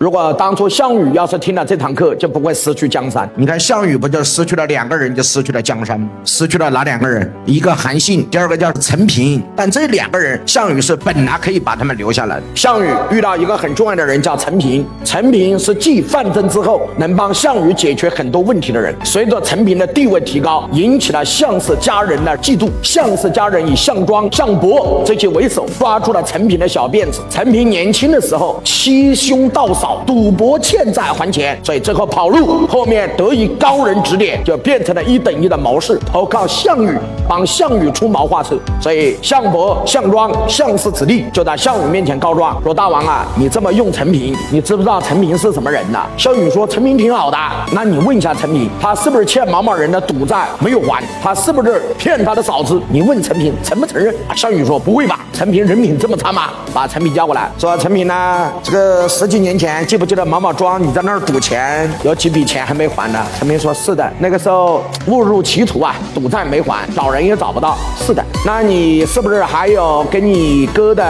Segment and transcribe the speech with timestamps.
[0.00, 3.28] 如果当初项羽要是听了这堂课，就不会失去江山。
[3.36, 6.08] 你看项羽不就失去了两个人，就失去了江山吗？
[6.24, 7.30] 失去了哪两个人？
[7.44, 9.42] 一个韩信，第二个叫陈平。
[9.54, 12.42] 但这两个人，项羽是本来可以把他们留下来的。
[12.54, 14.86] 项羽遇到一个很重要的人，叫陈平。
[15.04, 18.96] 陈平是继范增之后能帮项羽解决很多问题的人。
[19.04, 22.70] 随着陈平的地位提高，引起了项氏家人的嫉妒。
[22.82, 27.20] 项氏家人以项庄、项伯这些为首，抓住了陈平的小辫子。
[27.28, 29.89] 陈平年轻的时候欺兄盗嫂。
[30.06, 32.66] 赌博欠债还钱，所以最后跑路。
[32.66, 36.96] 后面得以高人指点，就变成了一等一的谋士，投靠项羽，
[37.28, 38.58] 帮项羽出谋划策。
[38.80, 47.36] 所以项伯、项庄、项氏子弟就在项羽面前告状，说：“大王啊，你这么用陈平，你知不知道陈平是什么人呢？”项羽说：“陈平挺好的。
[47.72, 51.02] 那你问一下陈平，他是不是欠某某人的赌债没有还？
[51.22, 52.80] 他是不是骗他的嫂子？
[52.88, 55.20] 你问陈平承不承认？”项羽说：“不会吧？
[55.32, 58.50] 陈平人品这么差吗？”把陈平叫过来，说：“陈平呢？
[58.62, 60.82] 这个十几年前。”记不记得毛毛庄？
[60.82, 63.24] 你在那儿赌钱，有几笔钱还没还呢？
[63.38, 71.02] 陈平说：“是的，那个时候误入歧途啊，赌债没还，找人也找不到。”是的，那你是不是还有跟你哥的？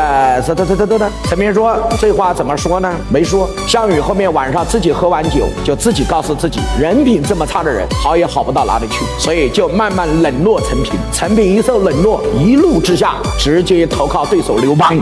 [0.46, 1.08] 嘚嘚嘚嘚嘚嘚。
[1.28, 2.92] 陈平说：“这话怎么说呢？
[3.08, 10.92] 没说。”项羽后面晚上自己喝完酒，就自己告诉自己，人品这么差的人，好也好不到哪里去，所以就慢慢冷落陈平。
[11.12, 14.94] 陈平一受冷落，一怒之下直接投靠对手刘邦。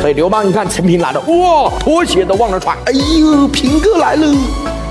[0.00, 4.26] 所以刘邦一看陈平来了，哇，拖鞋都忘了穿，哎呦，平哥来了，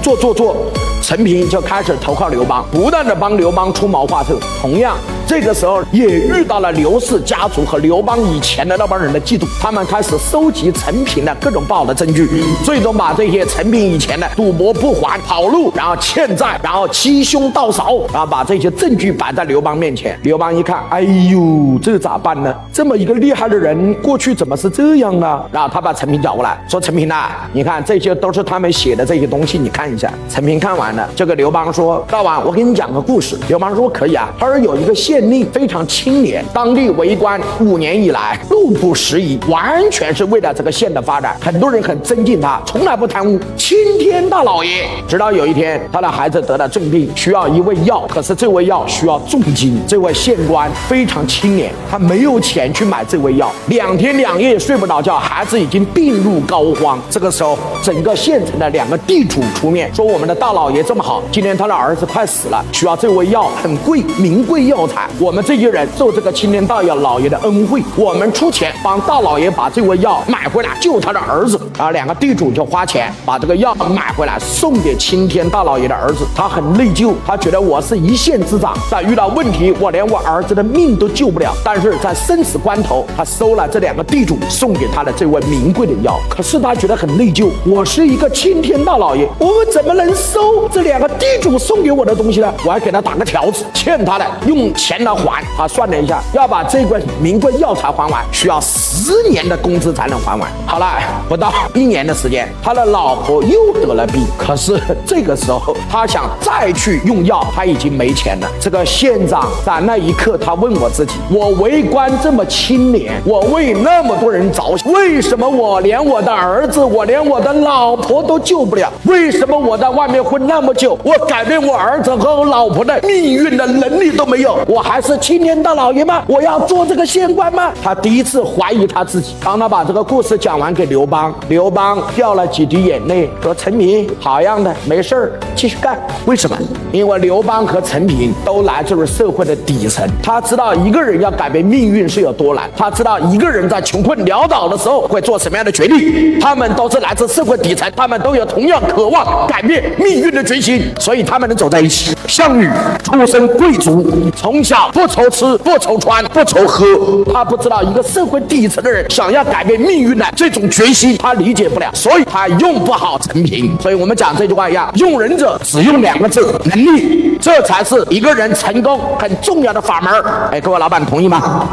[0.02, 0.56] 坐坐坐，
[1.02, 4.98] 陈平就开始投靠刘邦，不断的帮刘邦出谋划策，同样。
[5.32, 12.28] 这个时候也遇到了刘氏家族和刘邦以前的那帮人的嫉妒，他们开始收集陈平的各种不好的证据，
[12.66, 20.20] 最终把这些陈平以前的赌博不还、跑路，然后欠债，然后欺兄盗嫂，然后把这些证据摆在刘邦面前。
[20.24, 22.54] 刘邦一看，哎呦，这咋办呢？
[22.74, 25.42] 这么一个厉害的人，过去怎么是这样呢？
[25.50, 35.21] 然后他把陈平找过来，说：“陈平呐，你看这些都是他们写的这些东西，你看一下。”陈平看完了，就给刘邦说：“大王，我给你讲个故事。”刘邦说：“可以啊。”他说：“有一个县。
[35.30, 41.36] 令非常清廉，当地为官五年以来路不拾遗，完全是为了这个县的发展。
[41.42, 44.88] 很多人很尊敬他，从来不贪污，青天大老爷。
[45.08, 49.80] 直到有一天，他的孩子得了重病，需要一味药，可是这味药需要重金。
[49.88, 56.98] 这位县官非常清廉，他没有钱去买这味药，两天两夜睡不着觉，孩子已经病入膏肓。
[57.10, 71.60] 这个时候，整个县城的两个地主出面说：“我们的大老爷这么好，今天他的儿子快死了，需要这味药，很贵，名贵药材。”我们这些人受这个青天大老爷的恩惠，我们出钱帮大老爷把这味药买回来救他的儿子。
[71.78, 76.26] 然后两个地主就花钱把这个药买回来送给青天大老爷的儿子。
[76.36, 81.54] 他很内疚，他觉得我是一县之长，但遇到问题我连我儿子的命都救不了。
[81.64, 86.20] 但是在生死关头，他收了这两个地主送给他的这味名贵的药。
[86.30, 92.52] 可是他觉得很内疚，我是一个青天大老爷，我们怎么能收这两个地主送给我的东西呢？
[92.66, 94.91] 我还给他打个条子，欠他的用钱。
[94.92, 100.52] 钱来还他算了一下，要把这罐名贵药材还完，需要十年的工资才能还完。
[100.68, 100.86] 好了，
[101.30, 104.26] 不到一年的时间，他的老婆又得了病。
[104.38, 108.52] 可是这个时候，他想再去用药，他已经没钱了。
[108.60, 118.92] 这个县长在那一刻，他问我自己：我为官这么清廉，我为那么多人着想，为什么我连我的儿子，我连我的老婆都救不了？
[119.06, 124.60] 为什么我在外面混那么久，我改变我儿子和我老婆的命运的能力都没有？
[124.68, 125.02] 我还。
[125.02, 126.22] 是青天大老爷吗？
[126.28, 127.72] 我要做这个县官吗？
[127.84, 129.34] 他第一次怀疑他自己。
[129.44, 136.56] 当他把这个故事讲完给刘邦，刘邦掉了几滴眼泪，说：“陈平，好样的，没事儿，继续干。”为什么？
[136.92, 146.40] 因为刘邦和陈平都来自于社会的底层，他知道一个人要改变命运是有多难，他知道一个人在穷困潦倒的时候会做什么样的决定。
[146.40, 152.16] 他们都是来自社会底层，他们都有同样渴望改变命运的决心，所以他们能走在一起。
[152.28, 152.70] 项羽
[153.04, 154.06] 出身贵族，
[154.36, 154.71] 从小。
[154.94, 156.86] 不愁吃，不愁穿，不愁喝。
[157.34, 163.78] 他不知道一个社会底层的人想要改变命运的这种决心，他理解不了，所以他用不好陈平。
[163.80, 170.14] 所以我们讲这句话一样，用人者只用两个字：能力，这才是一个人成功很重要的法门。
[170.52, 171.68] 哎，各位老板同意吗？